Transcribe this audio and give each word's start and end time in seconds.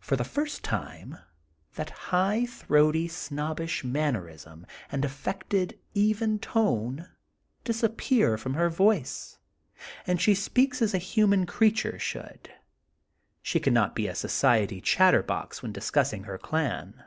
For 0.00 0.16
the 0.16 0.24
first 0.24 0.64
time 0.64 1.18
that 1.74 1.90
high 2.08 2.46
throaty 2.46 3.06
snobbish 3.06 3.84
manner 3.84 4.30
ism 4.30 4.64
and 4.90 5.04
affected 5.04 5.78
even 5.92 6.38
tone 6.38 7.10
disappear 7.62 8.38
from 8.38 8.54
her 8.54 8.70
voice, 8.70 9.36
and 10.06 10.18
she 10.22 10.34
speaks 10.34 10.80
as 10.80 10.94
a 10.94 11.08
human 11.12 11.44
creature 11.44 11.98
should. 11.98 12.50
She 13.42 13.60
cannot 13.60 13.94
be 13.94 14.08
a 14.08 14.14
society 14.14 14.80
chatterbox 14.80 15.62
when 15.62 15.70
discussing 15.70 16.22
her 16.24 16.38
clan. 16.38 17.04